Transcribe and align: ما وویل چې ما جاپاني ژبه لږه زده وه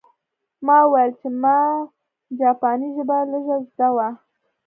ما 0.65 0.77
وویل 0.83 1.11
چې 1.19 1.27
ما 1.41 1.57
جاپاني 2.39 2.87
ژبه 2.95 3.17
لږه 3.31 3.57
زده 3.67 3.89
وه 3.95 4.09